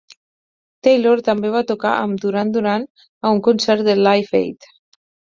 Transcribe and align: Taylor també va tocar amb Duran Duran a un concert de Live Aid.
Taylor 0.85 1.19
també 1.25 1.49
va 1.55 1.59
tocar 1.71 1.91
amb 2.05 2.23
Duran 2.23 2.53
Duran 2.55 2.85
a 3.29 3.33
un 3.35 3.41
concert 3.49 3.85
de 3.89 3.95
Live 3.99 4.41
Aid. 4.41 4.67